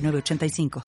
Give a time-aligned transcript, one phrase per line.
[0.00, 0.82] 985.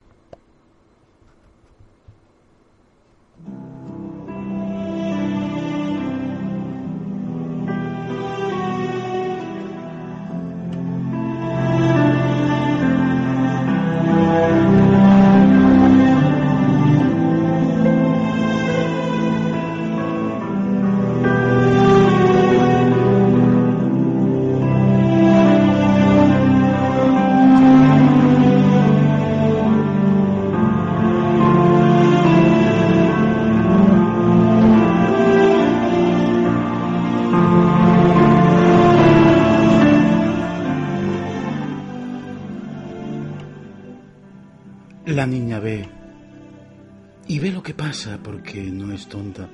[49.10, 49.46] Tonta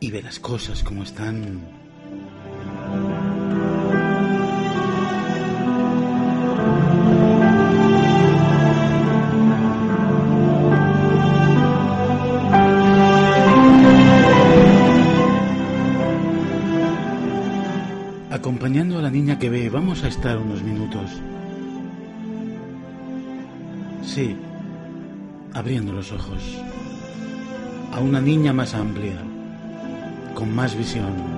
[0.00, 1.60] y ve las cosas como están.
[18.30, 21.10] Acompañando a la niña que ve, vamos a estar unos minutos.
[24.04, 24.36] Sí,
[25.54, 26.42] abriendo los ojos.
[28.02, 29.14] Una niña más amplia,
[30.34, 31.31] con más visión.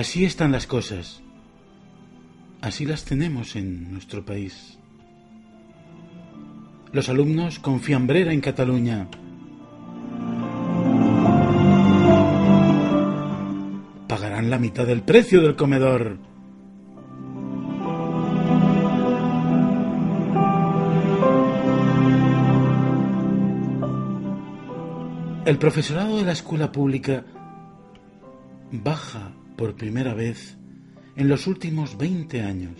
[0.00, 1.20] Así están las cosas.
[2.62, 4.78] Así las tenemos en nuestro país.
[6.92, 9.08] Los alumnos con fiambrera en Cataluña.
[14.08, 16.16] Pagarán la mitad del precio del comedor.
[25.44, 27.24] El profesorado de la escuela pública
[28.72, 30.56] baja por primera vez
[31.16, 32.78] en los últimos 20 años.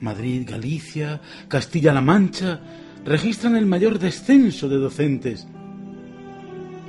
[0.00, 2.60] Madrid, Galicia, Castilla-La Mancha
[3.06, 5.46] registran el mayor descenso de docentes.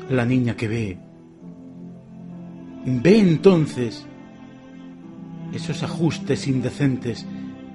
[0.09, 0.97] La niña que ve,
[2.85, 4.06] ve entonces
[5.53, 7.25] esos ajustes indecentes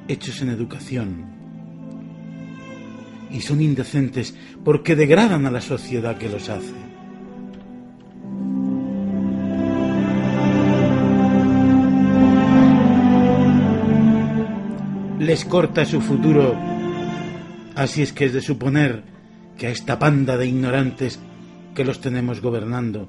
[0.08, 1.24] hechos en educación.
[3.30, 6.83] Y son indecentes porque degradan a la sociedad que los hace.
[15.24, 16.54] Les corta su futuro.
[17.74, 19.02] Así es que es de suponer
[19.56, 21.18] que a esta panda de ignorantes
[21.74, 23.08] que los tenemos gobernando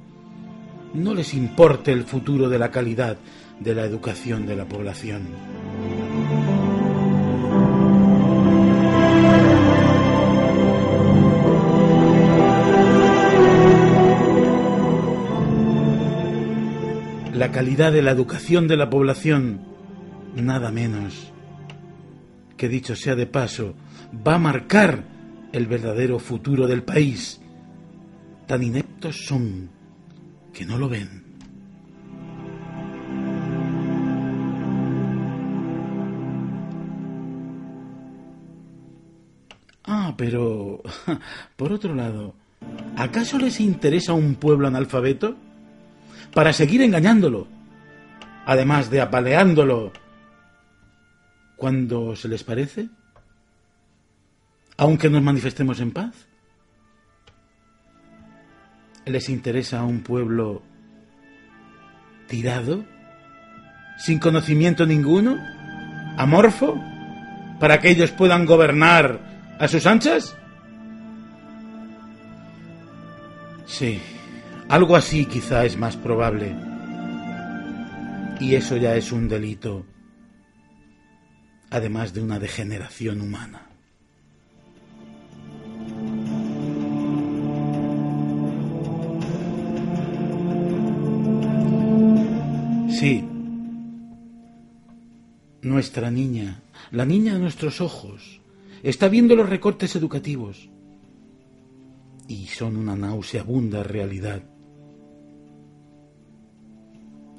[0.94, 3.18] no les importe el futuro de la calidad
[3.60, 5.24] de la educación de la población.
[17.34, 19.60] La calidad de la educación de la población,
[20.36, 21.35] nada menos
[22.58, 23.76] que dicho sea de paso,
[24.26, 25.04] va a marcar
[25.52, 27.42] el verdadero futuro del país.
[28.48, 29.70] Tan ineptos son
[30.54, 31.24] que no lo ven.
[39.88, 40.82] Ah, pero,
[41.56, 42.34] por otro lado,
[42.98, 45.36] ¿acaso les interesa un pueblo analfabeto?
[46.34, 47.48] Para seguir engañándolo,
[48.46, 49.94] además de apaleándolo
[51.56, 52.90] cuando se les parece?
[54.78, 56.28] Aunque nos manifestemos en paz.
[59.06, 60.64] ¿Les interesa a un pueblo
[62.28, 62.84] tirado?
[63.98, 65.38] ¿Sin conocimiento ninguno?
[66.18, 66.82] ¿Amorfo?
[67.60, 70.36] ¿Para que ellos puedan gobernar a sus anchas?
[73.66, 74.02] Sí,
[74.68, 76.56] algo así quizá es más probable.
[78.40, 79.86] Y eso ya es un delito
[81.76, 83.68] además de una degeneración humana.
[92.98, 93.26] Sí,
[95.62, 96.62] nuestra niña,
[96.92, 98.40] la niña de nuestros ojos,
[98.82, 100.70] está viendo los recortes educativos
[102.30, 104.44] y son una nauseabunda realidad.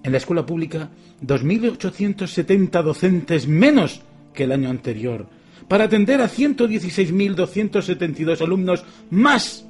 [0.03, 0.91] En la escuela pública,
[1.23, 4.03] 2.870 docentes menos
[4.37, 5.27] que el año anterior,
[5.67, 9.67] para atender a 116.272 alumnos más.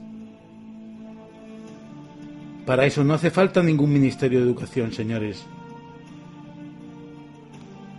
[2.66, 5.46] Para eso no hace falta ningún Ministerio de Educación, señores.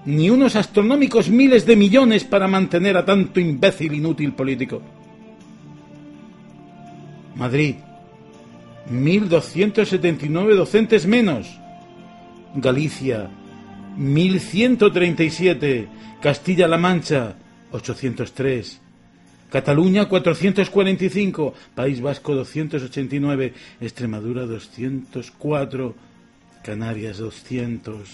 [0.05, 4.83] Ni unos astronómicos miles de millones para mantener a tanto imbécil inútil político.
[7.35, 7.77] Madrid,
[8.91, 11.47] 1.279 docentes menos.
[12.55, 13.29] Galicia,
[13.97, 15.87] 1137,
[16.21, 17.35] Castilla-La Mancha,
[17.71, 18.79] 803,
[19.49, 25.95] Cataluña 445, País Vasco 289, Extremadura 204,
[26.63, 28.09] Canarias 200.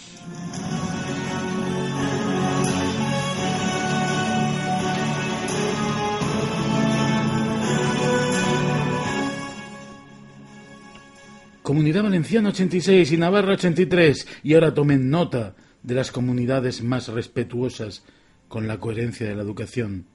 [11.62, 14.28] Comunidad Valenciana 86 y Navarra 83.
[14.44, 18.04] Y ahora tomen nota de las comunidades más respetuosas
[18.48, 20.06] con la coherencia de la educación.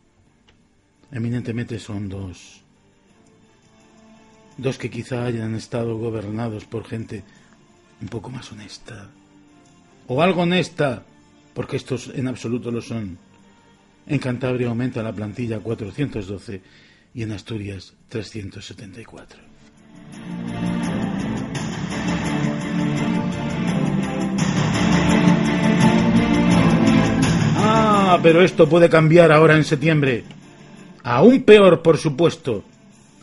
[1.13, 2.63] Eminentemente son dos.
[4.57, 7.23] Dos que quizá hayan estado gobernados por gente
[8.01, 9.11] un poco más honesta.
[10.07, 11.05] O algo honesta,
[11.55, 13.19] porque estos en absoluto lo son.
[14.07, 16.63] En Cantabria aumenta la plantilla a 412
[17.15, 19.39] y en Asturias 374.
[28.11, 30.25] Ah, pero esto puede cambiar ahora en septiembre.
[31.03, 32.65] Aún peor, por supuesto.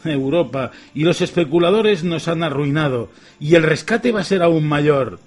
[0.03, 3.09] Europa y los especuladores nos han arruinado
[3.39, 5.19] y el rescate va a ser aún mayor.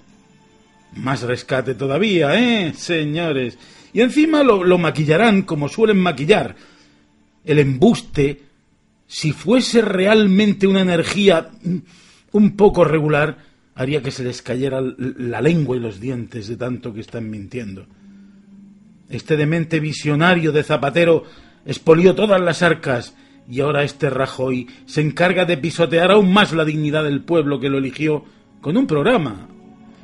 [0.95, 3.59] Más rescate todavía, ¿eh, señores?
[3.93, 6.55] Y encima lo, lo maquillarán como suelen maquillar.
[7.45, 8.43] El embuste,
[9.09, 11.51] si fuese realmente una energía
[12.31, 13.39] un poco regular,
[13.75, 17.87] haría que se les cayera la lengua y los dientes de tanto que están mintiendo.
[19.09, 21.25] Este demente visionario de Zapatero
[21.65, 23.15] expolió todas las arcas
[23.51, 27.71] y ahora este Rajoy se encarga de pisotear aún más la dignidad del pueblo que
[27.71, 28.25] lo eligió
[28.61, 29.49] con un programa.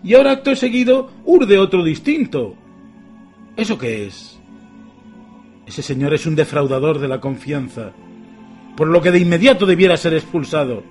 [0.03, 2.55] Y ahora acto seguido urde otro distinto.
[3.57, 4.39] ¿Eso qué es?
[5.67, 7.93] Ese señor es un defraudador de la confianza,
[8.77, 10.83] por lo que de inmediato debiera ser expulsado,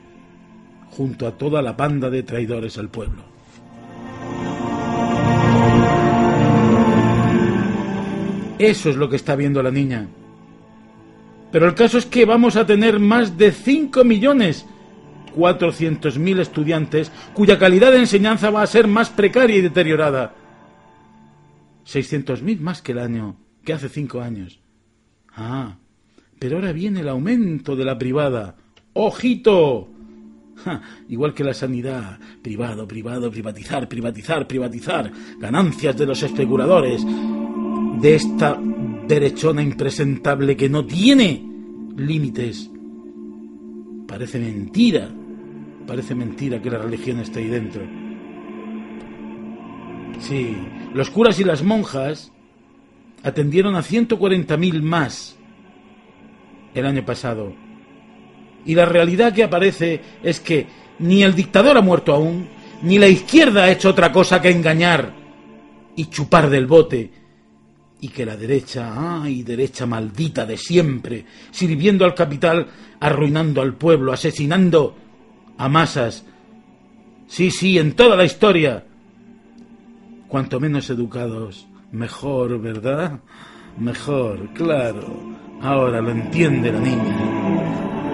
[0.91, 3.32] junto a toda la banda de traidores al pueblo.
[8.59, 10.07] Eso es lo que está viendo la niña.
[11.51, 14.65] Pero el caso es que vamos a tener más de 5 millones
[15.35, 20.33] 400.000 estudiantes cuya calidad de enseñanza va a ser más precaria y deteriorada.
[21.85, 24.59] 600.000 más que el año, que hace cinco años.
[25.35, 25.77] Ah,
[26.39, 28.55] pero ahora viene el aumento de la privada.
[28.93, 29.89] ¡Ojito!
[31.09, 37.03] igual que la sanidad, privado, privado, privatizar, privatizar, privatizar, ganancias de los especuladores,
[38.03, 38.59] de esta
[39.07, 41.41] derechona impresentable que no tiene
[41.95, 42.69] límites.
[44.05, 45.09] Parece mentira,
[45.87, 47.81] parece mentira que la religión esté ahí dentro.
[50.19, 50.53] Sí,
[50.93, 52.33] los curas y las monjas
[53.23, 55.37] atendieron a 140.000 más
[56.73, 57.53] el año pasado.
[58.65, 60.67] Y la realidad que aparece es que
[60.99, 62.49] ni el dictador ha muerto aún,
[62.81, 65.13] ni la izquierda ha hecho otra cosa que engañar
[65.95, 67.22] y chupar del bote
[68.03, 72.67] y que la derecha, ay, derecha maldita de siempre, sirviendo al capital,
[72.99, 74.93] arruinando al pueblo, asesinando
[75.57, 76.25] a masas.
[77.27, 78.83] Sí, sí, en toda la historia.
[80.27, 83.21] Cuanto menos educados, mejor, ¿verdad?
[83.77, 85.07] Mejor, claro.
[85.61, 88.12] Ahora lo entiende la niña.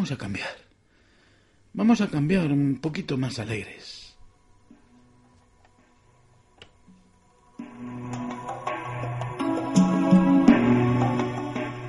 [0.00, 0.56] Vamos a cambiar.
[1.74, 4.16] Vamos a cambiar un poquito más alegres.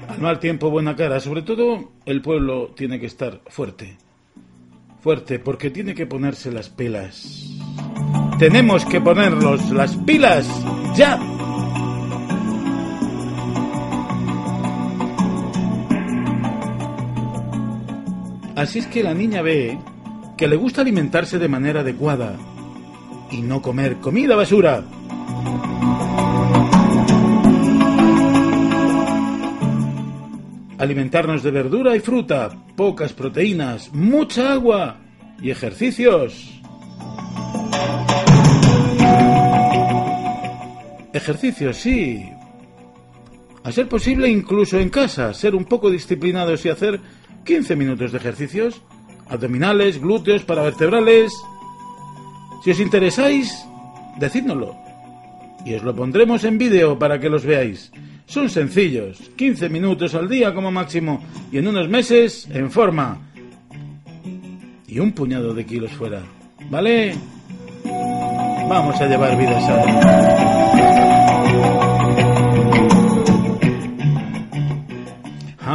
[0.09, 1.21] Al mal tiempo, buena cara.
[1.21, 3.95] Sobre todo, el pueblo tiene que estar fuerte.
[4.99, 7.49] Fuerte, porque tiene que ponerse las pilas.
[8.39, 10.45] Tenemos que ponerlos las pilas
[10.97, 11.30] ya.
[18.55, 19.77] Así es que la niña ve
[20.37, 22.35] que le gusta alimentarse de manera adecuada
[23.31, 24.83] y no comer comida basura.
[30.77, 34.97] Alimentarnos de verdura y fruta, pocas proteínas, mucha agua
[35.41, 36.59] y ejercicios.
[41.13, 42.29] Ejercicios, sí.
[43.63, 46.99] A ser posible incluso en casa, ser un poco disciplinados y hacer
[47.45, 48.81] 15 minutos de ejercicios,
[49.29, 51.33] abdominales, glúteos, paravertebrales.
[52.63, 53.65] Si os interesáis,
[54.19, 54.75] decídnoslo.
[55.65, 57.91] Y os lo pondremos en vídeo para que los veáis.
[58.25, 61.21] Son sencillos, 15 minutos al día como máximo
[61.51, 63.17] y en unos meses en forma.
[64.87, 66.21] Y un puñado de kilos fuera.
[66.69, 67.15] ¿Vale?
[67.83, 70.40] Vamos a llevar vida sana.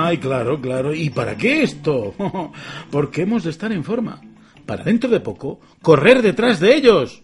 [0.07, 0.95] Ay, claro, claro.
[0.95, 2.15] ¿Y para qué esto?
[2.93, 4.21] Porque hemos de estar en forma.
[4.65, 7.23] Para dentro de poco, correr detrás de ellos.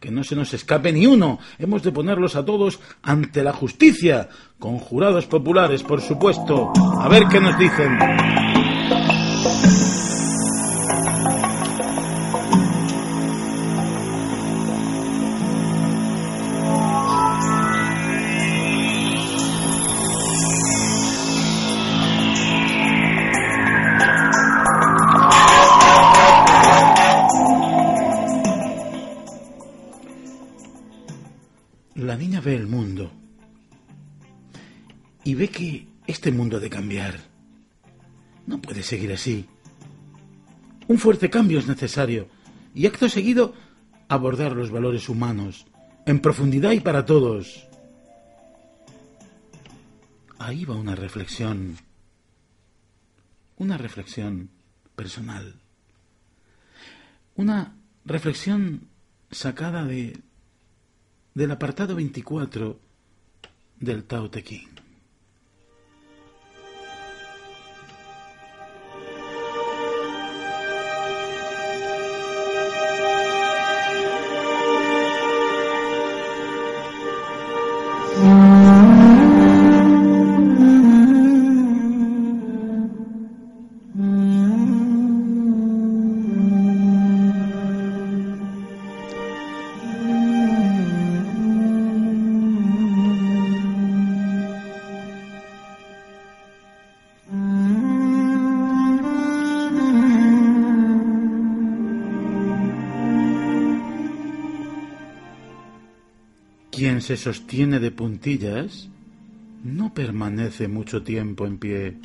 [0.00, 1.38] Que no se nos escape ni uno.
[1.60, 4.28] Hemos de ponerlos a todos ante la justicia.
[4.58, 6.72] Con jurados populares, por supuesto.
[6.98, 7.98] A ver qué nos dicen.
[35.24, 37.18] Y ve que este mundo ha de cambiar.
[38.46, 39.46] No puede seguir así.
[40.86, 42.28] Un fuerte cambio es necesario
[42.74, 43.54] y acto seguido
[44.08, 45.66] abordar los valores humanos
[46.06, 47.66] en profundidad y para todos.
[50.38, 51.78] Ahí va una reflexión,
[53.56, 54.50] una reflexión
[54.94, 55.54] personal,
[57.34, 58.88] una reflexión
[59.30, 60.20] sacada de
[61.34, 62.78] del apartado 24
[63.80, 64.73] del Tao Te Ching.
[107.04, 108.88] Se sostiene de puntillas
[109.62, 111.98] no permanece mucho tiempo en pie.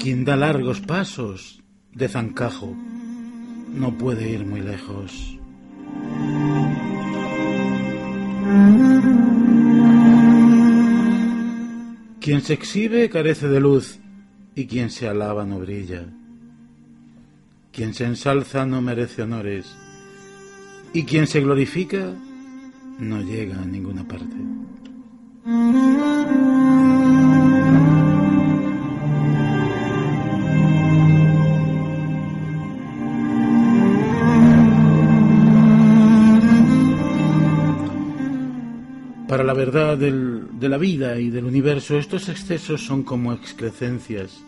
[0.00, 1.62] Quien da largos pasos
[1.92, 2.74] de zancajo
[3.74, 5.38] no puede ir muy lejos.
[12.20, 13.98] Quien se exhibe carece de luz
[14.54, 16.06] y quien se alaba no brilla.
[17.72, 19.66] Quien se ensalza no merece honores
[20.92, 22.12] y quien se glorifica
[22.98, 24.36] no llega a ninguna parte.
[39.28, 44.42] Para la verdad del- de la vida y del universo, estos excesos son como excrecencias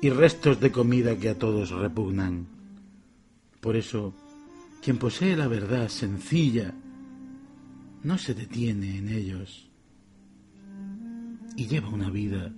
[0.00, 2.46] y restos de comida que a todos repugnan.
[3.60, 4.14] Por eso,
[4.82, 6.74] quien posee la verdad sencilla
[8.02, 9.68] no se detiene en ellos
[11.56, 12.52] y lleva una vida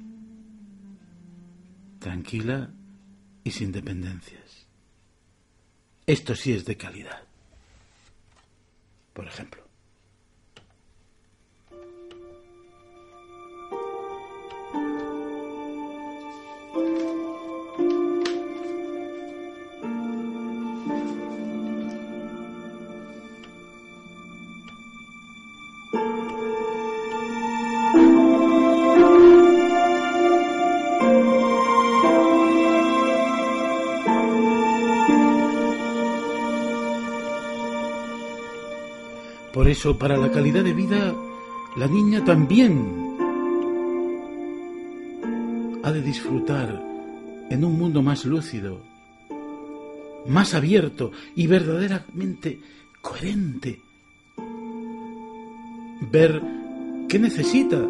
[1.98, 2.70] tranquila
[3.42, 4.66] y sin dependencias.
[6.06, 7.22] Esto sí es de calidad.
[9.12, 9.71] Por ejemplo.
[39.82, 41.12] Para la calidad de vida,
[41.76, 43.16] la niña también
[45.82, 46.80] ha de disfrutar
[47.50, 48.80] en un mundo más lúcido,
[50.28, 52.60] más abierto y verdaderamente
[53.00, 53.80] coherente
[56.12, 56.40] ver
[57.08, 57.84] qué necesita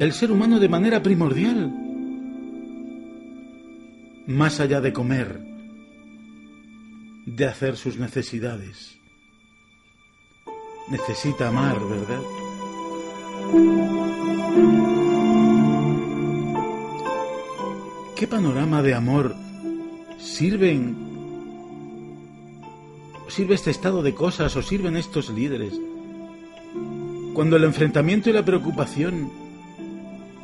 [0.00, 1.72] el ser humano de manera primordial,
[4.26, 5.40] más allá de comer,
[7.24, 8.97] de hacer sus necesidades.
[10.90, 12.22] Necesita amar, ¿verdad?
[18.16, 19.34] ¿Qué panorama de amor
[20.18, 20.96] sirven
[23.28, 25.78] sirve este estado de cosas o sirven estos líderes?
[27.34, 29.30] Cuando el enfrentamiento y la preocupación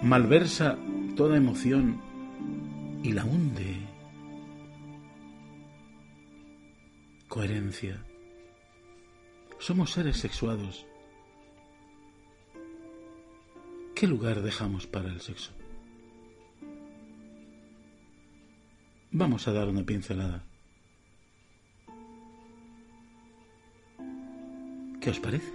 [0.03, 0.77] malversa
[1.17, 2.01] toda emoción
[3.03, 3.77] y la hunde.
[7.29, 8.01] Coherencia.
[9.67, 10.85] Somos seres sexuados.
[13.95, 15.53] ¿Qué lugar dejamos para el sexo?
[19.11, 20.45] Vamos a dar una pincelada.
[25.01, 25.51] ¿Qué os parece?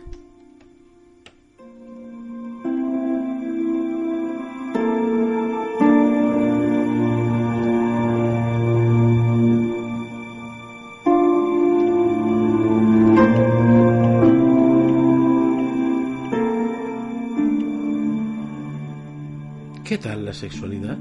[19.89, 20.99] ¿Qué tal la sexualidad?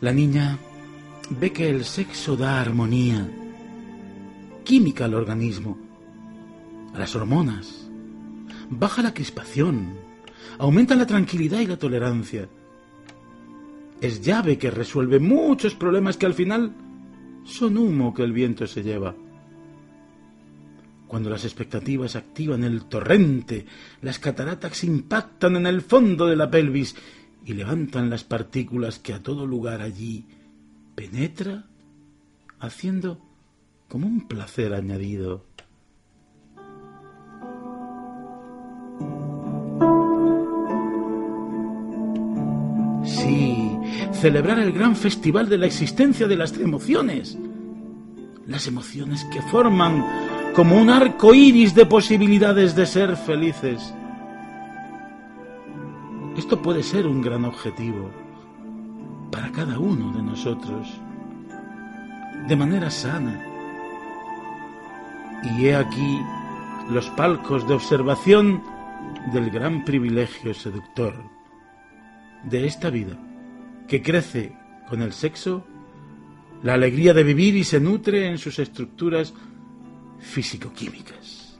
[0.00, 0.56] La niña
[1.28, 3.30] ve que el sexo da armonía,
[4.64, 5.76] química al organismo,
[6.94, 7.90] a las hormonas,
[8.70, 9.92] baja la crispación,
[10.56, 12.48] aumenta la tranquilidad y la tolerancia.
[14.00, 16.72] Es llave que resuelve muchos problemas que al final
[17.44, 19.14] son humo que el viento se lleva.
[21.08, 23.66] Cuando las expectativas activan el torrente,
[24.02, 26.96] las cataratas impactan en el fondo de la pelvis
[27.44, 30.26] y levantan las partículas que a todo lugar allí
[30.94, 31.66] penetra,
[32.58, 33.20] haciendo
[33.88, 35.44] como un placer añadido.
[43.04, 43.76] Sí,
[44.12, 47.36] celebrar el gran festival de la existencia de las emociones.
[48.46, 50.02] Las emociones que forman
[50.54, 53.92] como un arco iris de posibilidades de ser felices.
[56.36, 58.10] Esto puede ser un gran objetivo
[59.32, 60.88] para cada uno de nosotros,
[62.46, 63.44] de manera sana.
[65.42, 66.20] Y he aquí
[66.88, 68.62] los palcos de observación
[69.32, 71.14] del gran privilegio seductor
[72.44, 73.18] de esta vida,
[73.88, 74.56] que crece
[74.88, 75.64] con el sexo,
[76.62, 79.34] la alegría de vivir y se nutre en sus estructuras
[80.20, 81.58] físico-químicas.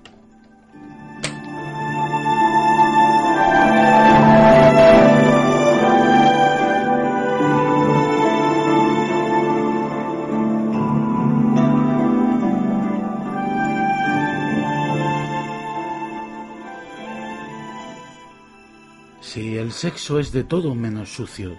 [19.20, 21.56] Sí, el sexo es de todo menos sucio.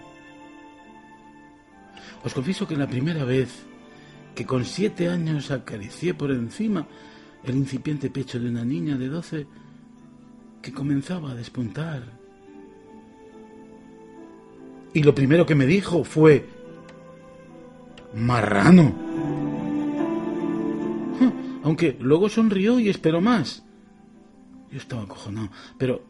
[2.23, 3.65] Os confieso que la primera vez
[4.35, 6.85] que con siete años acaricié por encima
[7.43, 9.47] el incipiente pecho de una niña de doce
[10.61, 12.03] que comenzaba a despuntar.
[14.93, 16.47] Y lo primero que me dijo fue,
[18.15, 18.93] marrano.
[21.63, 23.63] Aunque luego sonrió y esperó más.
[24.71, 26.03] Yo estaba acojonado, pero...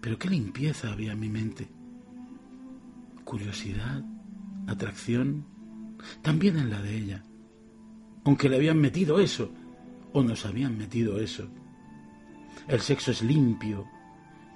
[0.00, 1.66] Pero qué limpieza había en mi mente.
[3.24, 4.04] Curiosidad,
[4.66, 5.46] atracción,
[6.22, 7.24] también en la de ella,
[8.24, 9.52] aunque le habían metido eso,
[10.12, 11.48] o nos habían metido eso.
[12.68, 13.86] El sexo es limpio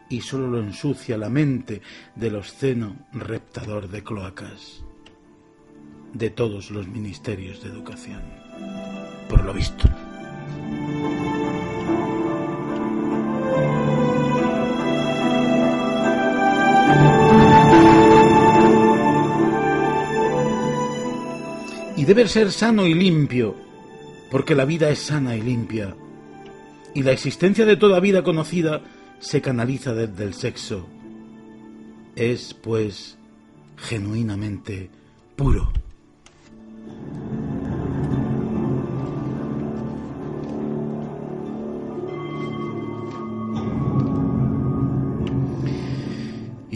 [0.08, 1.82] y solo lo ensucia la mente
[2.14, 4.84] del obsceno reptador de cloacas
[6.12, 8.22] de todos los ministerios de educación,
[9.28, 9.88] por lo visto.
[22.08, 23.54] Debe ser sano y limpio,
[24.30, 25.94] porque la vida es sana y limpia,
[26.94, 28.80] y la existencia de toda vida conocida
[29.18, 30.88] se canaliza desde el sexo.
[32.16, 33.18] Es, pues,
[33.76, 34.88] genuinamente
[35.36, 35.70] puro.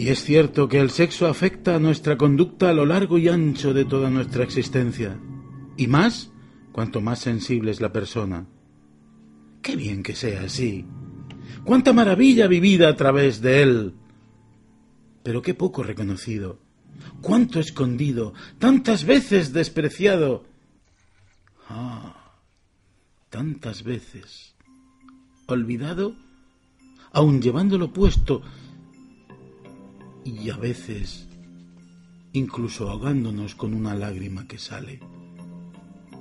[0.03, 3.73] Y es cierto que el sexo afecta a nuestra conducta a lo largo y ancho
[3.73, 5.17] de toda nuestra existencia.
[5.77, 6.29] Y más
[6.73, 8.45] cuanto más sensible es la persona.
[9.61, 10.85] Qué bien que sea así.
[11.63, 13.93] Cuánta maravilla vivida a través de él.
[15.23, 16.59] Pero qué poco reconocido.
[17.21, 18.33] Cuánto escondido.
[18.59, 20.43] Tantas veces despreciado.
[21.69, 22.33] Ah,
[23.29, 24.53] tantas veces,
[25.47, 26.13] olvidado,
[27.13, 28.41] aun llevándolo puesto,
[30.25, 31.27] y a veces
[32.33, 34.99] incluso ahogándonos con una lágrima que sale,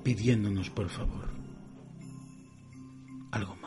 [0.05, 1.31] pidiéndonos por favor
[3.31, 3.62] algo más.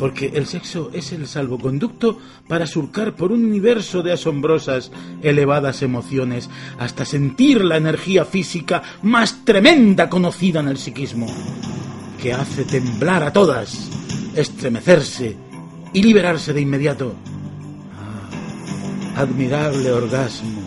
[0.00, 6.48] Porque el sexo es el salvoconducto para surcar por un universo de asombrosas, elevadas emociones,
[6.78, 11.26] hasta sentir la energía física más tremenda conocida en el psiquismo,
[12.18, 13.90] que hace temblar a todas,
[14.34, 15.36] estremecerse
[15.92, 17.14] y liberarse de inmediato.
[17.94, 20.62] Ah, admirable orgasmo,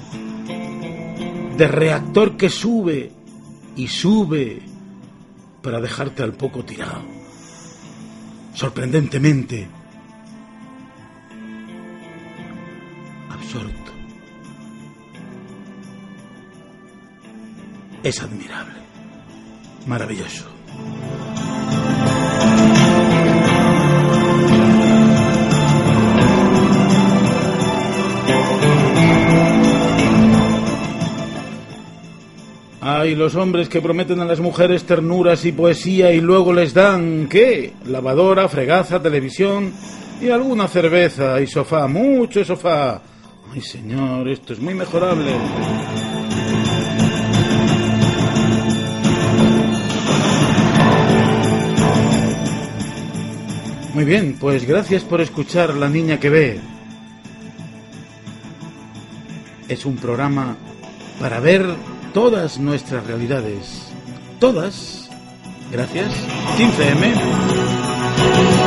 [1.58, 3.12] de reactor que sube
[3.76, 4.62] y sube
[5.64, 7.23] para dejarte al poco tirado
[8.54, 9.68] sorprendentemente
[13.30, 13.92] absorto.
[18.04, 18.74] Es admirable,
[19.88, 20.46] maravilloso.
[33.04, 37.28] Hay los hombres que prometen a las mujeres ternuras y poesía y luego les dan,
[37.28, 37.74] ¿qué?
[37.86, 39.74] Lavadora, fregaza, televisión
[40.22, 43.02] y alguna cerveza y sofá, mucho sofá.
[43.54, 45.34] Ay, señor, esto es muy mejorable.
[53.94, 56.60] Muy bien, pues gracias por escuchar La Niña que Ve.
[59.68, 60.56] Es un programa
[61.20, 61.66] para ver
[62.14, 63.92] todas nuestras realidades.
[64.40, 65.10] Todas.
[65.72, 66.12] Gracias.
[66.58, 68.63] 15M.